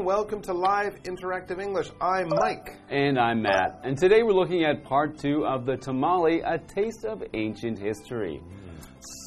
[0.00, 0.16] Everyone.
[0.16, 1.90] Welcome to Live Interactive English.
[2.00, 2.78] I'm Mike.
[2.88, 3.80] And I'm Matt.
[3.84, 8.40] And today we're looking at part two of the tamale, a taste of ancient history.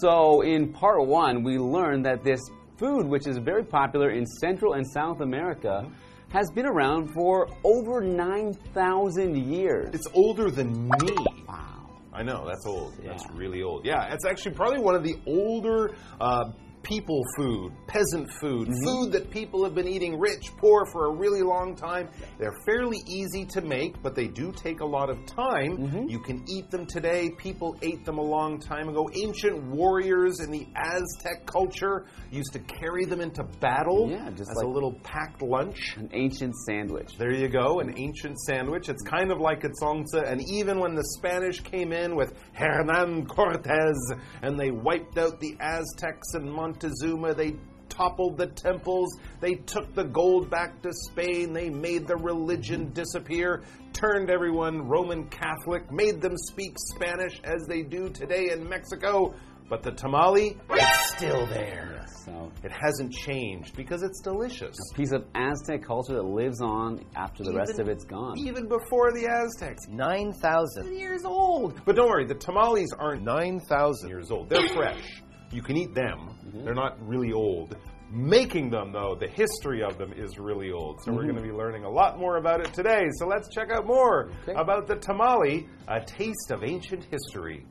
[0.02, 2.40] So, in part one, we learned that this
[2.77, 5.88] food, which is very popular in Central and South America,
[6.30, 9.90] has been around for over 9,000 years.
[9.94, 11.16] It's older than me.
[11.48, 11.74] Wow.
[12.12, 12.94] I know, that's old.
[13.04, 13.85] That's really old.
[13.85, 16.52] Yeah, it's actually probably one of the older uh,
[16.83, 18.85] people food, peasant food, Mm-hmm.
[18.85, 22.09] food that people have been eating rich, poor for a really long time.
[22.37, 25.77] They're fairly easy to make, but they do take a lot of time.
[25.77, 26.09] Mm-hmm.
[26.09, 27.29] You can eat them today.
[27.37, 29.09] People ate them a long time ago.
[29.15, 34.57] Ancient warriors in the Aztec culture used to carry them into battle Yeah, just as
[34.57, 35.95] like- a little packed lunch.
[35.97, 37.18] An ancient sandwich.
[37.18, 38.90] There you go, an ancient sandwich.
[38.90, 43.25] It's kind of like a zongzi, and even when the Spanish came in with Hernan
[43.25, 47.55] Cortez and they wiped out the Aztecs and Montezuma, they
[47.90, 49.07] toppled the temples,
[49.40, 53.62] they took the gold back to Spain, they made the religion disappear,
[53.93, 59.34] turned everyone Roman Catholic, made them speak Spanish as they do today in Mexico.
[59.70, 62.05] But the tamale, it's still there.
[62.26, 64.75] So, It hasn't changed because it's delicious.
[64.91, 68.38] a piece of Aztec culture that lives on after the rest of it's gone.
[68.38, 69.88] Even before the Aztecs.
[69.90, 70.97] 9,000.
[70.97, 71.81] years old.
[71.85, 74.50] But don't worry, the tamales aren't 9,000 years old.
[74.50, 75.22] They're fresh.
[75.53, 76.35] You can eat them.
[76.47, 76.66] Mm-hmm.
[76.66, 77.78] They're not really old.
[78.09, 81.01] Making them, though, the history of them is really old.
[81.03, 81.31] So we're mm-hmm.
[81.31, 83.03] going to be learning a lot more about it today.
[83.19, 84.59] So let's check out more Okay.
[84.59, 87.66] about the tamale, a taste of ancient history.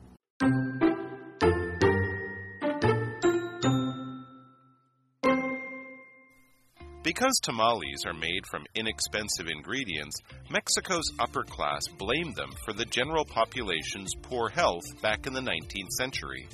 [7.03, 10.15] Because tamales are made from inexpensive ingredients,
[10.49, 15.91] Mexico's upper class blamed them for the general population's poor health back in the 19th
[15.97, 16.47] century.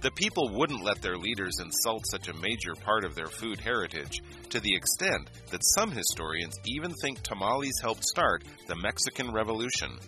[0.00, 4.22] The people wouldn't let their leaders insult such a major part of their food heritage,
[4.50, 9.98] to the extent that some historians even think tamales helped start the Mexican Revolution.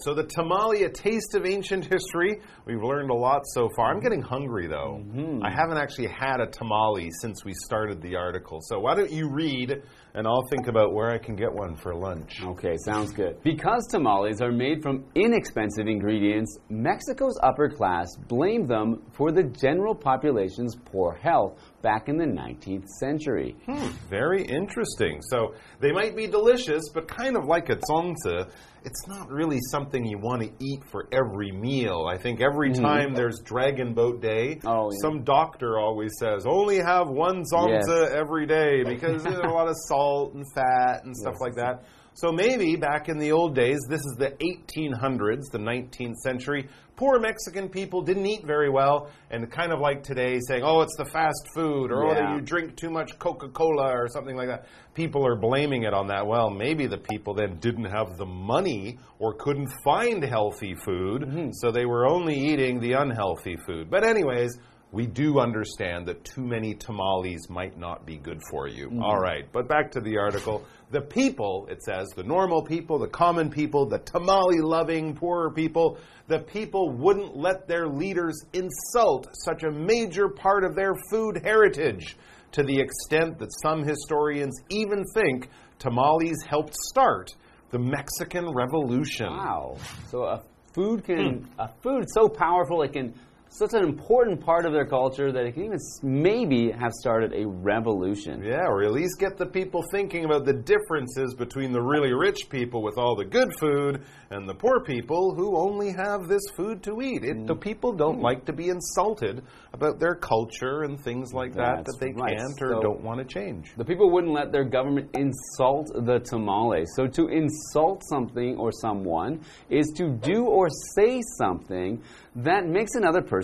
[0.00, 2.40] Right, so the tamale, a taste of ancient history.
[2.66, 3.86] We've learned a lot so far.
[3.86, 4.02] I'm mm-hmm.
[4.04, 5.02] getting hungry, though.
[5.02, 5.44] Mm-hmm.
[5.44, 8.60] I haven't actually had a tamale since we started the article.
[8.62, 9.82] So why don't you read,
[10.14, 12.40] and I'll think about where I can get one for lunch.
[12.42, 13.42] Okay, sounds good.
[13.42, 19.94] Because tamales are made from inexpensive ingredients, Mexico's upper class blamed them for the general
[19.94, 23.56] population's poor health back in the 19th century.
[23.66, 25.20] Hmm, very interesting.
[25.22, 28.50] So they might be delicious, but kind of like a zongzi,
[28.84, 32.06] it's not really something you want to eat for every meal.
[32.10, 32.80] I think every mm.
[32.80, 34.98] time there's Dragon Boat Day, Oh, yeah.
[35.02, 38.10] some doctor always says only have one zongzi Yes.
[38.12, 41.84] every day because there's a lot of salt and fat and stuff like that.
[42.14, 46.68] So maybe back in the old days, this is the 1800s, the 19th century,
[47.00, 50.96] poor Mexican people didn't eat very well, and kind of like today saying, oh, it's
[50.96, 54.66] the fast food, or oh, you drink too much Coca Cola, or something like that.
[54.92, 56.26] People are blaming it on that.
[56.26, 61.50] Well, maybe the people then didn't have the money or couldn't find healthy food, mm-hmm.
[61.52, 63.88] so they were only eating the unhealthy food.
[63.88, 64.58] But, anyways,
[64.92, 68.88] we do understand that too many tamales might not be good for you.
[68.88, 69.02] Mm-hmm.
[69.02, 70.64] All right, but back to the article.
[70.90, 75.98] The people, it says, the normal people, the common people, the tamale loving poorer people,
[76.26, 82.16] the people wouldn't let their leaders insult such a major part of their food heritage
[82.52, 85.48] to the extent that some historians even think
[85.78, 87.30] tamales helped start
[87.70, 89.28] the Mexican Revolution.
[89.28, 89.76] Wow.
[90.08, 90.42] So a
[90.74, 93.14] food can a food so powerful it can
[93.52, 97.46] such an important part of their culture that it can even maybe have started a
[97.46, 98.42] revolution.
[98.44, 102.48] Yeah, or at least get the people thinking about the differences between the really rich
[102.48, 106.80] people with all the good food and the poor people who only have this food
[106.84, 107.24] to eat.
[107.24, 107.60] It, the mm.
[107.60, 108.22] people don't hmm.
[108.22, 109.42] like to be insulted
[109.72, 112.38] about their culture and things like that That's that they right.
[112.38, 113.72] can't or So- don't want to change.
[113.76, 116.84] The people wouldn't let their government insult the tamale.
[116.94, 122.00] So to insult something or someone is to do or say something
[122.36, 123.39] that makes another person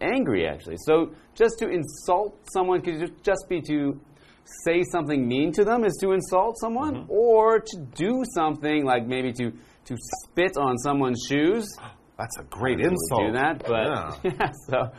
[0.00, 0.76] angry, actually.
[0.78, 4.00] So just to insult someone could just be to
[4.64, 7.10] say something mean to them is to insult someone, mm-hmm.
[7.10, 9.52] or to do something like maybe to
[9.86, 11.66] to spit on someone's shoes.
[12.18, 13.26] That's a great insult.
[13.26, 14.12] do that, but Yeah.
[14.40, 14.50] yeah.
[14.68, 14.90] so,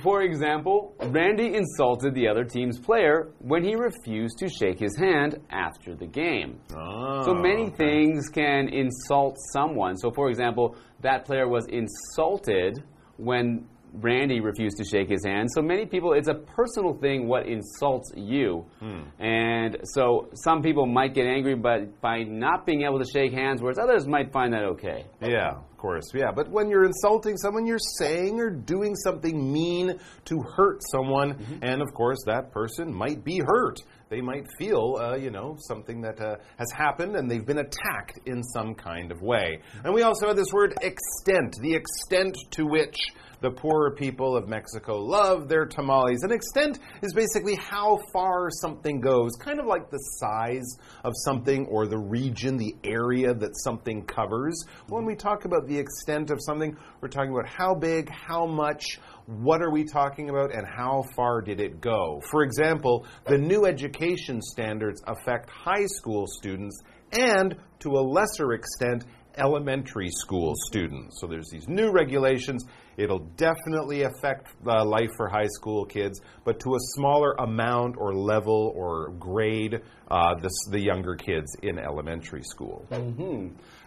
[0.00, 5.40] for example, Randy insulted the other team's player when he refused to shake his hand
[5.50, 6.60] after the game.
[6.76, 7.76] Oh, So many okay.
[7.76, 9.96] things can insult someone.
[9.96, 12.82] So, for example, that player was insulted
[13.22, 15.48] when Randy refused to shake his hand.
[15.54, 18.64] So many people, it's a personal thing what insults you.
[18.80, 19.02] Hmm.
[19.22, 23.60] And so some people might get angry but by not being able to shake hands,
[23.60, 25.04] whereas others might find that okay.
[25.20, 26.04] Yeah, of course.
[26.14, 31.34] Yeah, but when you're insulting someone, you're saying or doing something mean to hurt someone,
[31.34, 31.58] mm-hmm.
[31.62, 33.80] and of course, that person might be hurt.
[34.12, 38.20] They might feel, uh, you know, something that uh, has happened and they've been attacked
[38.26, 39.62] in some kind of way.
[39.84, 42.98] And we also have this word extent, the extent to which
[43.40, 46.22] the poorer people of Mexico love their tamales.
[46.22, 51.66] An extent is basically how far something goes, kind of like the size of something
[51.66, 54.62] or the region, the area that something covers.
[54.88, 58.84] When we talk about the extent of something, we're talking about how big, how much,
[59.26, 62.20] what are we talking about, and how far did it go.
[62.30, 66.80] For example, the new education standards affect high school students
[67.12, 69.04] and, to a lesser extent,
[69.36, 71.20] elementary school students.
[71.20, 72.64] So there's these new regulations.
[72.96, 78.14] It'll definitely affect uh, life for high school kids, but to a smaller amount or
[78.14, 79.80] level or grade,
[80.10, 82.86] uh, the, the younger kids in elementary school.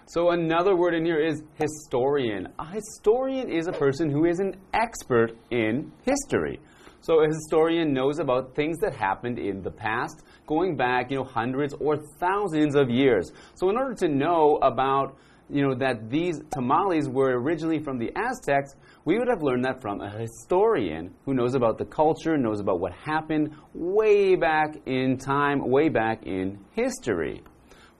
[0.07, 2.47] So another word in here is historian.
[2.59, 6.59] A historian is a person who is an expert in history.
[7.01, 11.23] So a historian knows about things that happened in the past, going back, you know,
[11.23, 13.31] hundreds or thousands of years.
[13.55, 15.17] So in order to know about
[15.49, 18.75] you know that these tamales were originally from the Aztecs,
[19.05, 22.79] we would have learned that from a historian who knows about the culture, knows about
[22.79, 27.43] what happened way back in time, way back in history.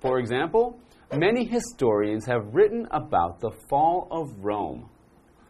[0.01, 0.79] For example,
[1.13, 4.89] many historians have written about the fall of Rome.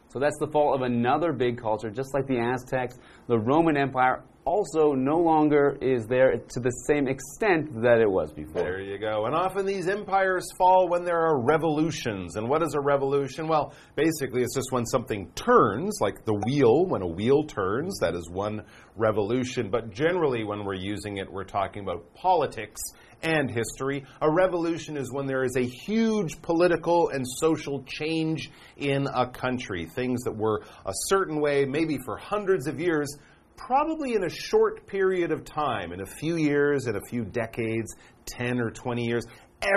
[0.10, 2.98] So that's the fall of another big culture, just like the Aztecs.
[3.28, 8.31] The Roman Empire also no longer is there to the same extent that it was
[8.31, 8.62] before.
[8.62, 9.25] There you go.
[9.25, 12.38] And often these empires fall when there are revolutions.
[12.38, 13.48] And what is a revolution?
[13.48, 18.16] Well, basically, it's just when something turns, like the wheel, when a wheel turns, that
[18.16, 18.63] is one
[18.96, 19.69] revolution.
[19.69, 22.80] But generally, when we're using it, we're talking about politics
[23.21, 24.06] and history.
[24.21, 29.85] A revolution is when there is a huge political and social change in a country.
[29.85, 33.17] Things that were a certain way, maybe for hundreds of years,
[33.57, 37.95] probably in a short period of time, in a few years, in a few decades,
[38.25, 39.25] 10 or 20 years,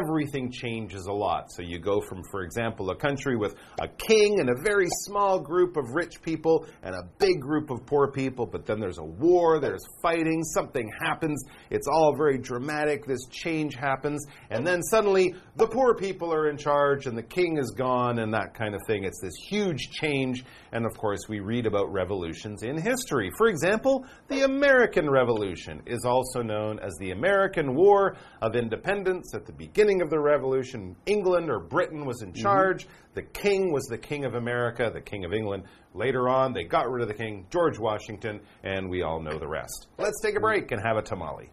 [0.03, 1.51] everything changes a lot.
[1.53, 5.41] So you go from, for example, a country with a king and a very small
[5.41, 9.05] group of rich people and a big group of poor people, but then there's a
[9.05, 15.35] war, there's fighting, something happens, it's all very dramatic, this change happens, and then suddenly
[15.57, 18.81] the poor people are in charge and the king is gone and that kind of
[18.87, 19.05] thing.
[19.05, 23.31] It's this huge change, and of course, we read about revolutions in history.
[23.39, 29.47] For example, the American Revolution is also known as the American War of Independence at
[29.47, 32.43] the beginning of the revolution, England or Britain was in mm-hmm.
[32.43, 32.89] charge.
[33.15, 35.65] The king was the king of America, the king of England.
[35.95, 39.47] Later on, they got rid of the king, George Washington, and we all know the
[39.47, 39.87] rest.
[39.97, 40.45] Let's take a mm-hmm.
[40.45, 41.51] break and have a tamale.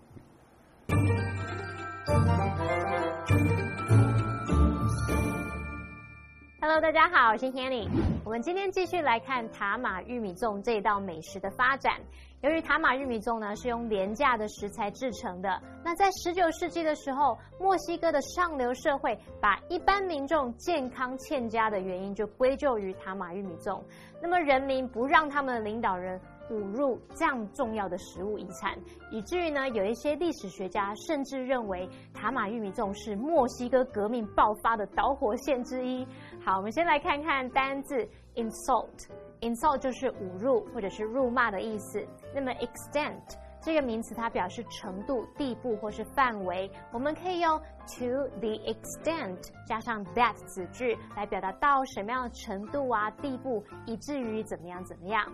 [6.67, 7.88] Hello，大家好，我是 Hanny。
[8.24, 12.01] 我们今天继续来看塔马玉米粽这一道美食的发展。
[12.41, 23.79] 由于塔马玉米粽呢是用廉价的食材制成的，那在十九世纪的时候，墨西哥的上流社会把一般民众健康欠佳的原因就归咎于塔马玉米粽。
[24.19, 28.77] 那么人民不让他们的领导人侮辱这样重要的食物遗产，
[29.11, 36.05] 以至于呢，有一些历史学家甚至认为塔马玉米粽是墨西哥革命爆发的导火线之一。
[36.43, 39.09] 好，我们先来看看单字 insult。
[39.41, 42.05] insult 就是侮辱或者是辱骂的意思。
[42.33, 43.21] 那么 extent
[43.61, 49.38] 这个名词它表示程度、地步或是范围，我们可以用 to the extent
[49.68, 55.25] 加上 that 子句来表达到什么样的程度啊、地步，以至于怎么样怎么样。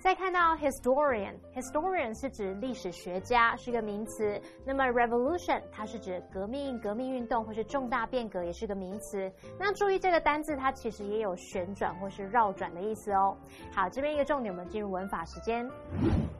[0.00, 4.40] 再看到 historian，historian 是指历史学家，是一个名词。
[4.64, 9.30] 那么 revolution 它是指革命、革命运动或是重大变革，也是个名词。
[9.58, 13.36] 那注意这个单字，它其实也有旋转或是绕转的意思哦。
[13.72, 15.68] 好，这边一个重点，我们进入文法时间。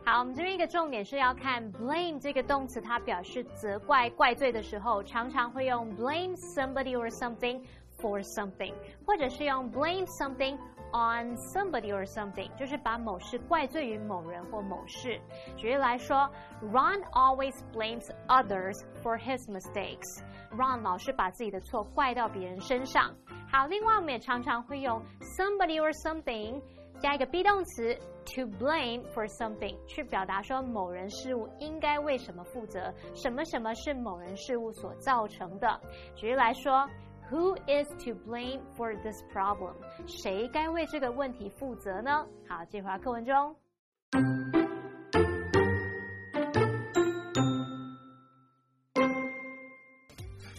[0.04, 7.61] 好，我们这边一个重点是要看 blame 这个动词，它表示责怪、怪罪的时候，常常会用 blame somebody or something
[7.99, 8.73] for something，
[9.05, 10.57] 或者是用 blame something
[10.91, 15.19] on somebody or something，就是把某事怪罪于某人或某事。
[15.57, 16.29] 举例来说，
[16.61, 23.13] Ron always blames others for his mistakes。Ron 老是把自己的错怪到别人身上。
[23.51, 25.01] 好，另外我们也常常会用
[25.37, 26.61] somebody or something。
[27.00, 27.94] 加一个 be 动词
[28.26, 35.80] to blame for something，去表达说某人事物应该为什么负责，什么什么是某人事物所造成的。
[36.14, 36.86] 举例来说
[37.30, 39.74] Who is to blame for this problem？
[40.06, 42.26] 谁该为这个问题负责呢？
[42.48, 43.56] 好，这句话课文中。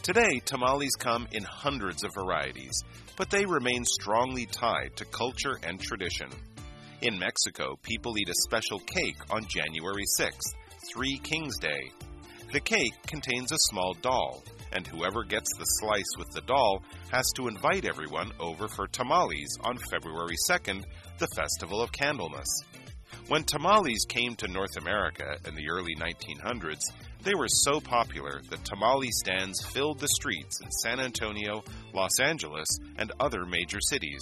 [0.03, 2.83] Today, tamales come in hundreds of varieties,
[3.17, 6.27] but they remain strongly tied to culture and tradition.
[7.03, 10.55] In Mexico, people eat a special cake on January 6th,
[10.91, 11.91] Three Kings Day.
[12.51, 16.81] The cake contains a small doll, and whoever gets the slice with the doll
[17.11, 20.83] has to invite everyone over for tamales on February 2nd,
[21.19, 22.49] the Festival of Candlemas.
[23.27, 26.81] When tamales came to North America in the early 1900s,
[27.23, 31.63] they were so popular that tamale stands filled the streets in San Antonio,
[31.93, 34.21] Los Angeles, and other major cities.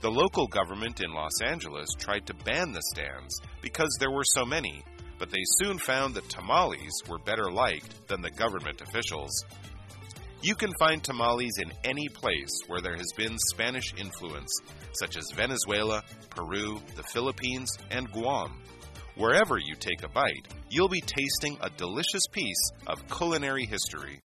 [0.00, 4.44] The local government in Los Angeles tried to ban the stands because there were so
[4.44, 4.84] many,
[5.18, 9.44] but they soon found that tamales were better liked than the government officials.
[10.42, 14.52] You can find tamales in any place where there has been Spanish influence,
[14.92, 18.62] such as Venezuela, Peru, the Philippines, and Guam.
[19.16, 24.20] Wherever you take a bite, you'll be tasting a delicious piece of culinary history.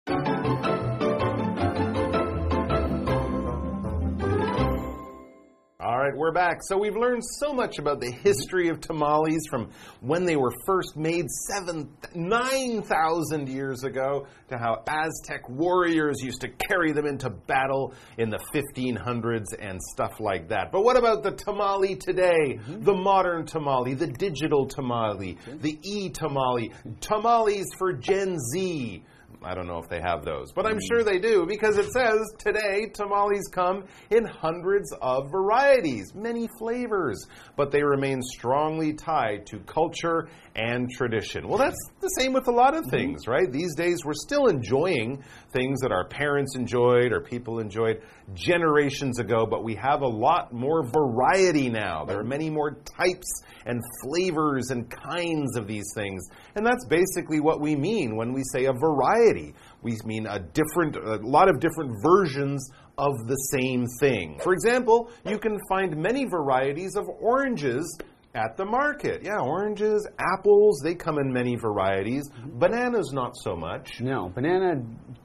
[6.10, 6.58] Right, we're back.
[6.62, 10.96] So we've learned so much about the history of tamales from when they were first
[10.96, 17.94] made seven, 9,000 years ago to how Aztec warriors used to carry them into battle
[18.18, 20.72] in the 1500s and stuff like that.
[20.72, 22.58] But what about the tamale today?
[22.58, 22.82] Mm-hmm.
[22.82, 29.04] The modern tamale, the digital tamale, the e tamale, tamales for Gen Z.
[29.42, 30.86] I don't know if they have those, but I'm mm.
[30.86, 37.26] sure they do because it says today tamales come in hundreds of varieties, many flavors,
[37.56, 40.28] but they remain strongly tied to culture
[40.60, 41.48] and tradition.
[41.48, 42.90] Well, that's the same with a lot of mm-hmm.
[42.90, 43.50] things, right?
[43.50, 48.02] These days we're still enjoying things that our parents enjoyed or people enjoyed
[48.34, 52.04] generations ago, but we have a lot more variety now.
[52.04, 53.26] There are many more types
[53.64, 56.28] and flavors and kinds of these things.
[56.54, 59.54] And that's basically what we mean when we say a variety.
[59.82, 64.38] We mean a different, a lot of different versions of the same thing.
[64.42, 67.98] For example, you can find many varieties of oranges
[68.34, 69.22] at the market.
[69.22, 72.30] Yeah, oranges, apples, they come in many varieties.
[72.54, 74.00] Bananas, not so much.
[74.00, 74.82] No, banana,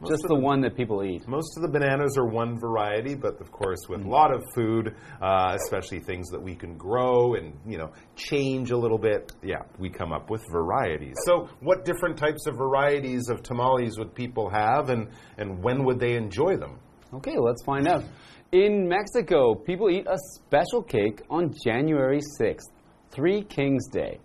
[0.08, 1.28] just of the one that people eat.
[1.28, 4.96] Most of the bananas are one variety, but of course, with a lot of food,
[5.22, 9.62] uh, especially things that we can grow and you know change a little bit, yeah,
[9.78, 11.16] we come up with varieties.
[11.26, 16.00] So, what different types of varieties of tamales would people have, and and when would
[16.00, 16.80] they enjoy them?
[17.14, 18.04] Okay, let's find out.
[18.52, 22.70] In Mexico, people eat a special cake on January 6th,
[23.16, 24.20] Three Kings Day.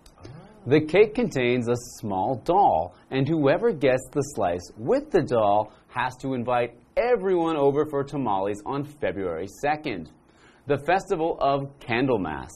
[0.67, 6.17] The cake contains a small doll, and whoever gets the slice with the doll has
[6.17, 10.09] to invite everyone over for tamales on February 2nd,
[10.67, 12.51] the festival of Candlemas.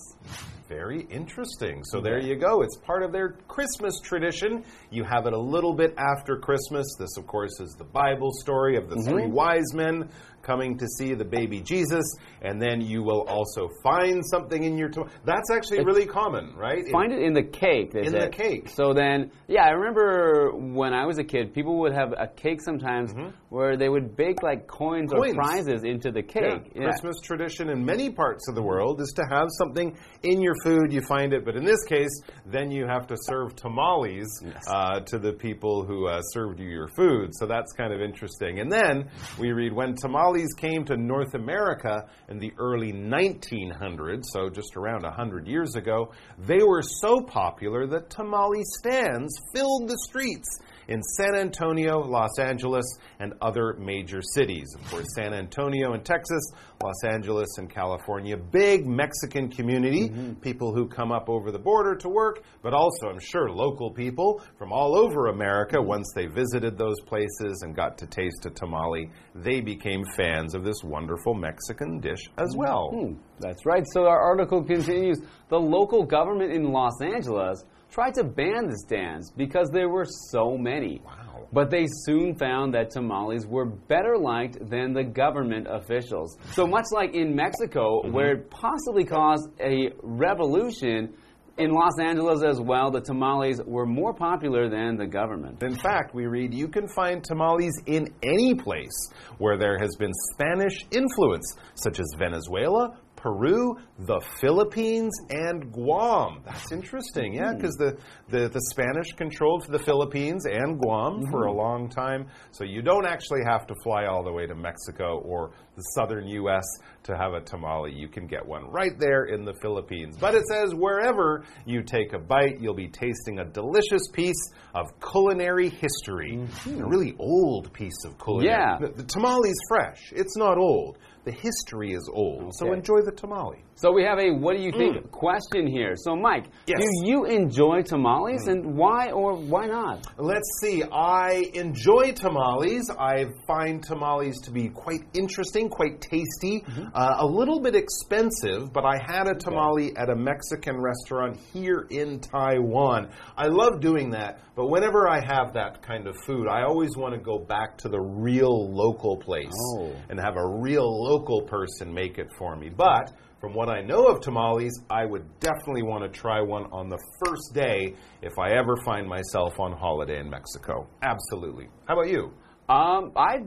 [0.67, 1.83] Very interesting.
[1.83, 2.63] So there you go.
[2.63, 4.63] It's part of their Christmas tradition.
[4.89, 6.87] You have it a little bit after Christmas.
[6.97, 10.09] This, of course, is the Bible story of the three wise men
[10.41, 12.03] coming to see the baby Jesus,
[12.43, 14.89] and then you will also find something in your.
[14.89, 16.83] To- That's actually really common, right?
[16.91, 17.95] Find it in the cake.
[17.95, 18.69] In the cake.
[18.69, 22.61] So then, yeah, I remember when I was a kid, people would have a cake
[22.61, 23.11] sometimes
[23.49, 25.19] where they would bake like coins, Mm-hmm.
[25.21, 25.33] Coins.
[25.33, 26.71] or prizes into the Yeah, cake.
[26.75, 26.83] Yeah.
[26.89, 30.91] Christmas tradition in many parts of the world is to have something in your food.
[30.91, 34.27] You find it, but in this case, then you have to serve tamales
[34.67, 37.31] uh, to the people who uh, served you your food.
[37.33, 38.59] So that's kind of interesting.
[38.59, 44.49] And then we read when tamales came to North America in the early 1900s, so
[44.49, 50.59] just around 100 years ago, they were so popular that tamale stands filled the streets
[50.87, 52.85] in San Antonio, Los Angeles,
[53.19, 54.67] and other major cities.
[54.75, 56.51] Of course, San Antonio in Texas,
[56.83, 60.09] Los Angeles in California, big Mexican community,
[60.41, 64.41] people who come up over the border to work, but also, I'm sure, local people
[64.57, 65.81] from all over America.
[65.81, 70.63] Once they visited those places and got to taste a tamale, they became fans of
[70.63, 72.89] this wonderful Mexican dish as well.
[72.91, 73.83] Hmm, that's right.
[73.93, 75.19] So our article continues.
[75.49, 77.63] The local government in Los Angeles
[77.95, 81.01] tried to ban the stands because there were so many.
[81.05, 81.47] Wow.
[81.53, 86.37] But they soon found that tamales were better liked than the government officials.
[86.51, 88.13] So much like in Mexico, mm-hmm.
[88.13, 91.13] where it possibly caused a revolution,
[91.57, 95.63] in Los Angeles as well, the tamales were more popular than the government.
[95.63, 100.11] In fact, we read you can find tamales in any place where there has been
[100.33, 106.43] Spanish influence, such as Venezuela, Peru, the Philippines, and Guam.
[106.45, 107.97] That's interesting, yeah, because the,
[108.29, 111.57] the, the Spanish controlled the Philippines and Guam for a mm-hmm.
[111.57, 112.27] long time.
[112.51, 116.27] So you don't actually have to fly all the way to Mexico or the southern
[116.27, 116.63] U.S.
[117.03, 117.93] to have a tamale.
[117.93, 120.17] You can get one right there in the Philippines.
[120.19, 124.87] But it says wherever you take a bite, you'll be tasting a delicious piece of
[124.99, 126.37] culinary history.
[126.37, 126.81] Mm-hmm.
[126.81, 128.51] A really old piece of culinary.
[128.51, 128.77] Yeah.
[128.79, 130.11] The, the tamale's fresh.
[130.11, 130.97] It's not old.
[131.25, 132.53] The history is old.
[132.55, 133.63] So enjoy the tamale.
[133.73, 135.11] So we have a what do you think mm.
[135.11, 135.95] question here.
[135.97, 136.79] So Mike, Yes.
[136.79, 138.51] do you enjoy tamales mm.
[138.51, 140.05] and why or why not?
[140.19, 140.83] Let's see.
[140.83, 142.91] I enjoy tamales.
[142.91, 148.85] I find tamales to be quite interesting, quite tasty, uh, a little bit expensive, but
[148.85, 153.09] I had a tamale at a Mexican restaurant here in Taiwan.
[153.37, 157.13] I love doing that, but whenever I have that kind of food, I always want
[157.13, 159.91] to go back to the real local place Oh.
[160.09, 162.69] and have a real local person make it for me.
[162.69, 166.89] But from what I know of tamales, I would definitely want to try one on
[166.89, 170.87] the first day if I ever find myself on holiday in Mexico.
[171.03, 171.67] Absolutely.
[171.87, 172.31] How about you?
[172.67, 173.37] Um, I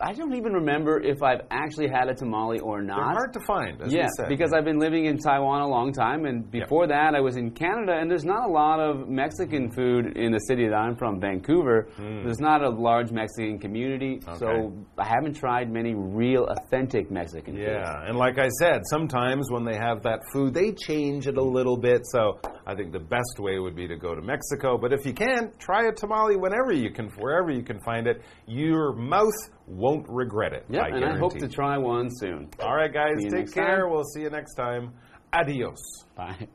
[0.00, 2.96] I don't even remember if I've actually had a tamale or not.
[2.98, 4.28] They're hard to find, as yeah, we said.
[4.28, 7.50] because I've been living in Taiwan a long time, and before that, I was in
[7.50, 11.20] Canada, and there's not a lot of Mexican food in the city that I'm from,
[11.20, 11.88] Vancouver.
[11.98, 14.82] There's not a large Mexican community, so Hmm.
[15.00, 17.62] I haven't tried many real, authentic Mexican food.
[17.62, 21.42] Yeah, and like I said, sometimes when they have that food, they change it a
[21.42, 22.02] little bit.
[22.04, 24.78] So I think the best way would be to go to Mexico.
[24.78, 28.22] But if you can, try a tamale whenever you can, wherever you can find it.
[28.46, 29.26] Your mouth
[29.67, 30.65] won't regret it.
[30.69, 31.47] Yeah, I and I hope guarantee.
[31.47, 32.49] to try one soon.
[32.59, 33.81] All right, guys, See you take next care.
[33.81, 33.91] time.
[33.91, 34.93] We'll see you next time.
[35.31, 35.81] Adios.
[36.15, 36.47] Bye.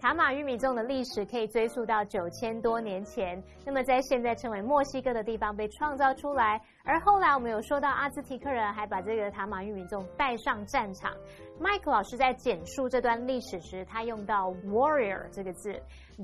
[0.00, 11.13] 塔马玉米粽的历史可以追溯到九千多年前，那么在现在称为墨西哥的地方被创造出来， 而后来我们有说到阿兹提克人还把这个塔马玉米粽带上战场。
[11.61, 15.73] Mike 老师在简述这段历史时，他用到 warrior 这个字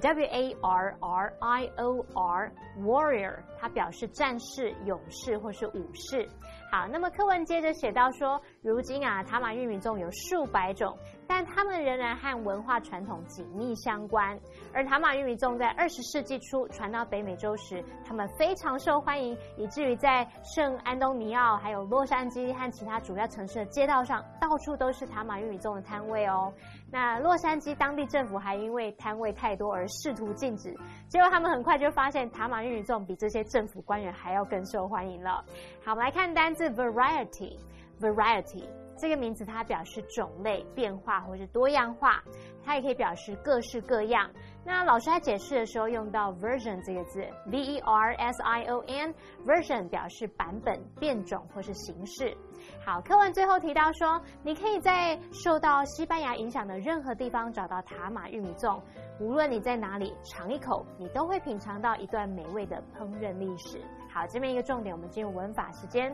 [0.01, 6.27] ，W A R R I O R warrior，它表示战士、勇士或是武士。
[6.71, 14.37] 好，那么课文接着写到说，如今啊，塔马玉米粽有数百种，但它们仍然和文化传统紧密相关。
[14.73, 26.51] 而塔马玉米粽在二十世纪初传到北美洲时，他们非常受欢迎，以至于在圣安东尼奥、还有洛杉矶和其他主要城市的街道上，到处都是塔马玉米粽的摊位哦。
[26.91, 30.75] 那洛杉矶当地政府还因为摊位太多而试图禁止，
[31.07, 35.45] 结果他们很快就发现塔马玉米粽比这些政府官员还要更受欢迎了。
[35.85, 37.55] 好，我们来看单字 variety。
[37.99, 38.63] variety
[38.97, 42.23] 这个名词它表示种类、变化或是多样化，
[42.63, 44.29] 它也可以表示各式各样。
[44.65, 52.37] 那老师在解释的时候用到 version 这个字，v e r s i o n，version 表示版本、变种或是形式。
[52.85, 58.79] 好，课文最后提到说，你可以在受到西班牙影响的任何地方找到塔马玉米粽，
[59.19, 63.81] 无论你在哪里尝一口，你都会品尝到一段美味的烹饪历史。
[64.11, 66.11] 好，这边一个重点，我们进入文法时间。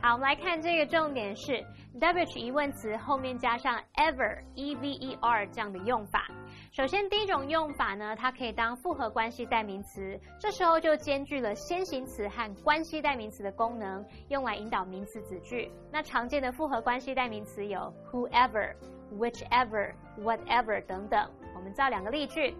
[0.00, 1.52] 好，我们来看这个重点是
[1.98, 6.26] WH 疑问词后面加上 ever e v e r 这样的用法。
[6.70, 15.70] 首先，第一种用法呢，它可以当复合关系代名词，这时候就兼具了先行词和关系代名词的功能，用来引导名词子句。
[15.90, 18.74] 那常见的复合关系代名词有 whoever、
[19.18, 21.28] whichever、whatever 等等。
[21.56, 22.54] 我们造两个例句。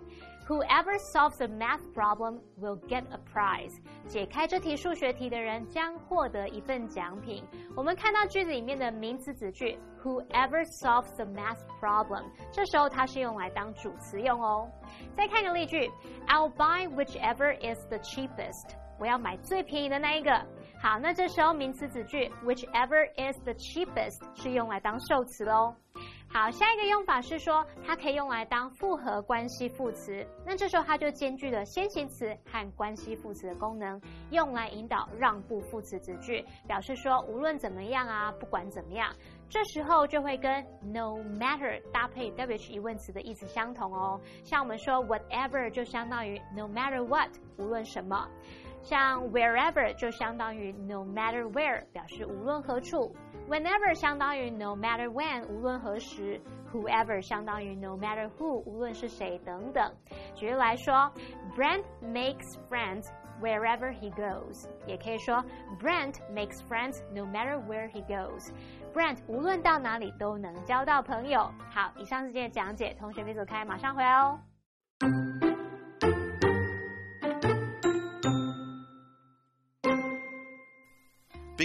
[0.48, 3.78] Whoever solves a math problem will get a prize。
[4.08, 7.44] 解开这题数学题的人将获得一份奖品。
[7.76, 14.68] 我们看到句子里面的名词子句 Whoever solves the math problem，这时候它是用来当主词用哦。
[15.16, 15.88] 再看个例句，
[16.28, 18.72] I'll buy whichever is the cheapest。
[18.98, 20.32] 我要买最便宜的那一个。
[20.82, 25.76] 好，那这时候名词子句 whichever is the cheapest 是用来当受词喽。
[26.37, 34.01] 好，下一个用法是说，它可以用来当复合关系副词，那这时候它就兼具了先行词和关系副词的功能，
[34.33, 39.15] 用来引导让步副词子句，表示说无论怎么样啊，不管怎么样，
[39.49, 44.21] 这时候就会跟 no matter 搭配 WH 疑问词的意思相同哦。
[44.43, 48.29] 像我们说 whatever 就相当于 no matter what，无论什么。
[48.85, 53.17] 像 wherever 就相当于 no matter where，表示无论何处
[53.49, 56.39] ；whenever 相当于 no matter when，无论何时
[56.71, 59.91] ；whoever 相当于 no matter who，无论是谁等等。
[60.35, 61.11] 举例来说
[61.57, 63.07] ，Brent makes friends
[63.41, 65.43] wherever he goes，也可以说
[65.81, 68.53] Brent makes friends no matter where he goes。
[68.93, 71.51] Brent 无论到哪里都能交到朋友。
[71.71, 74.39] 好，以上是今天的讲解，同学别走开，马上回来哦。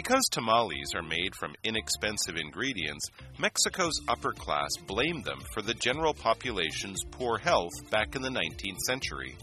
[0.02, 3.06] Because tamales are made from inexpensive ingredients,
[3.38, 8.78] Mexico's upper class blamed them for the general population's poor health back in the 19th
[8.88, 9.36] century.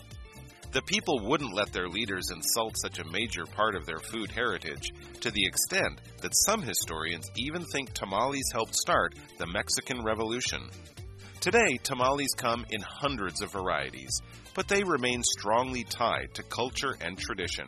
[0.72, 4.94] The people wouldn't let their leaders insult such a major part of their food heritage,
[5.20, 10.70] to the extent that some historians even think tamales helped start the Mexican Revolution.
[11.42, 14.22] Today, tamales come in hundreds of varieties,
[14.54, 17.66] but they remain strongly tied to culture and tradition.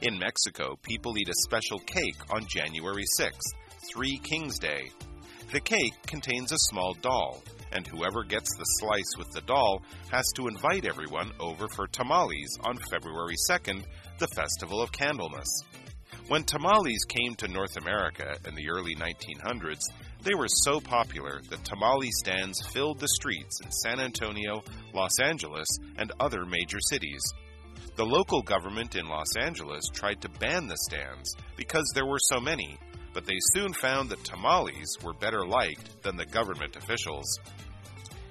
[0.00, 3.54] In Mexico, people eat a special cake on January 6th,
[3.92, 4.92] Three Kings Day.
[5.52, 9.82] The cake contains a small doll, and whoever gets the slice with the doll
[10.12, 13.82] has to invite everyone over for tamales on February 2nd,
[14.20, 15.64] the Festival of Candlemas.
[16.28, 19.82] When tamales came to North America in the early 1900s,
[20.22, 24.62] they were so popular that tamale stands filled the streets in San Antonio,
[24.94, 27.22] Los Angeles, and other major cities.
[27.96, 32.40] The local government in Los Angeles tried to ban the stands because there were so
[32.40, 32.78] many,
[33.12, 37.40] but they soon found that tamales were better liked than the government officials.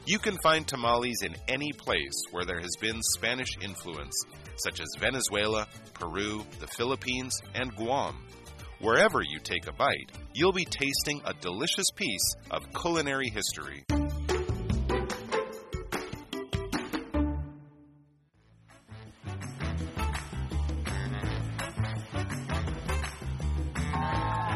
[0.05, 4.15] You can find tamales in any place where there has been Spanish influence,
[4.55, 8.15] such as Venezuela, Peru, the Philippines, and Guam.
[8.79, 13.83] Wherever you take a bite, you'll be tasting a delicious piece of culinary history.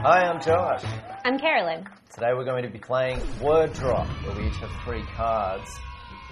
[0.03, 0.83] Hi, I'm Josh.
[1.23, 1.85] I'm Carolyn.
[2.11, 5.69] Today we're going to be playing Word Drop, where we each have three cards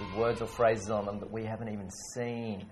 [0.00, 2.66] with words or phrases on them that we haven't even seen.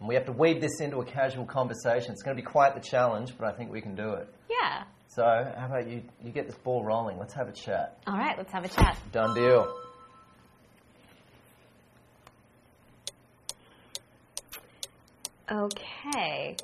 [0.00, 2.10] And we have to weave this into a casual conversation.
[2.10, 4.34] It's going to be quite the challenge, but I think we can do it.
[4.50, 4.82] Yeah.
[5.06, 7.20] So, how about you, you get this ball rolling?
[7.20, 7.98] Let's have a chat.
[8.08, 8.98] All right, let's have a chat.
[9.12, 9.72] Done deal.
[15.48, 16.56] Okay.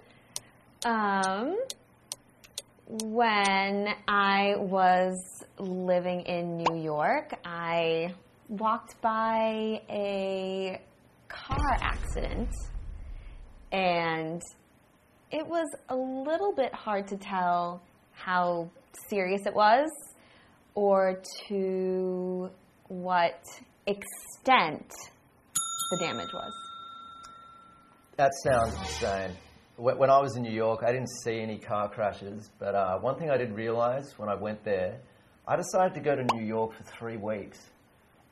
[0.85, 1.57] Um,
[2.89, 8.15] when I was living in New York, I
[8.49, 10.81] walked by a
[11.29, 12.49] car accident
[13.73, 14.41] and
[15.31, 18.71] it was a little bit hard to tell how
[19.11, 19.91] serious it was
[20.75, 22.49] or to
[22.89, 23.45] what
[23.87, 24.91] extent
[25.91, 26.53] the damage was.
[28.17, 29.37] That sounds insane.
[29.79, 32.99] Wh- When I was in New York, I didn't see any car crashes, but uh,
[32.99, 34.99] one thing I did realize when I went there,
[35.47, 37.59] I decided to go to New York for three weeks.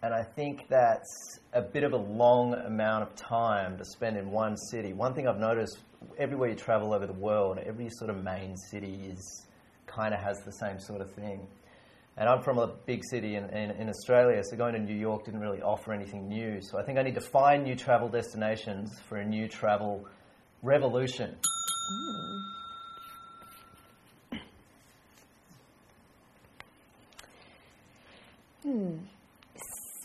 [0.03, 4.31] And I think that's a bit of a long amount of time to spend in
[4.31, 4.93] one city.
[4.93, 5.79] One thing I've noticed
[6.19, 9.47] everywhere you travel over the world, every sort of main city is
[9.87, 11.47] kind of has the same sort of thing.
[12.19, 15.25] And I'm from a big city in, in, in Australia, so going to New York
[15.25, 16.61] didn't really offer anything new.
[16.61, 20.07] So I think I need to find new travel destinations for a new travel
[20.67, 21.37] revolution.
[28.63, 28.97] Hmm.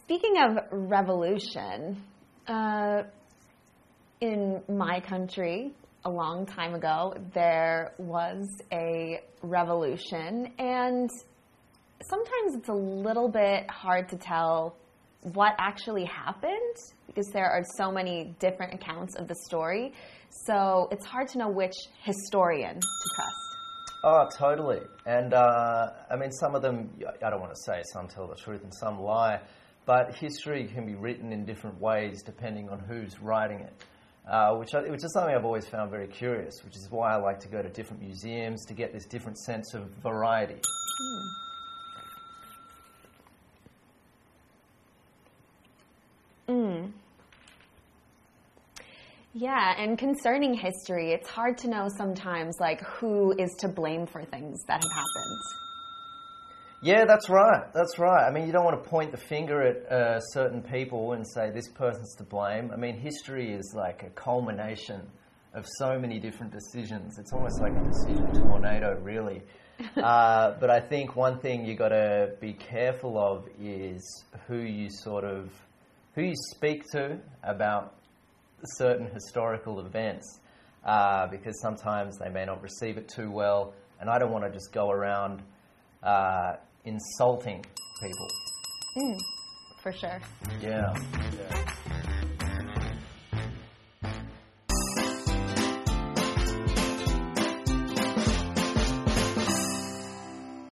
[0.03, 2.03] Speaking of revolution,
[2.47, 3.03] uh,
[4.19, 5.73] in my country,
[6.05, 11.09] a long time ago, there was a revolution, and
[12.07, 14.75] sometimes it's a little bit hard to tell
[15.21, 16.75] what actually happened
[17.07, 19.93] because there are so many different accounts of the story.
[20.29, 23.35] So it's hard to know which historian to trust.
[24.03, 24.81] Oh, totally.
[25.05, 26.89] And uh, I mean, some of them,
[27.23, 29.39] I don't want to say some tell the truth and some lie,
[29.85, 33.73] but history can be written in different ways depending on who's writing it.
[34.29, 37.15] Uh, which, I, which is something I've always found very curious, which is why I
[37.17, 40.61] like to go to different museums to get this different sense of variety.
[49.41, 54.23] Yeah, and concerning history, it's hard to know sometimes like who is to blame for
[54.23, 55.41] things that have happened.
[56.83, 57.63] Yeah, that's right.
[57.73, 58.23] That's right.
[58.23, 61.49] I mean, you don't want to point the finger at uh, certain people and say
[61.49, 62.69] this person's to blame.
[62.71, 65.01] I mean, history is like a culmination
[65.55, 67.17] of so many different decisions.
[67.17, 69.41] It's almost like a decision tornado, really.
[69.97, 74.89] uh, but I think one thing you got to be careful of is who you
[74.91, 75.49] sort of
[76.13, 77.95] who you speak to about
[78.65, 80.39] certain historical events,
[80.85, 84.51] uh, because sometimes they may not receive it too well, and I don't want to
[84.51, 85.41] just go around
[86.03, 87.63] uh, insulting
[88.01, 88.27] people.
[89.81, 90.19] For sure.
[90.61, 90.93] Yeah.
[90.93, 91.70] yeah.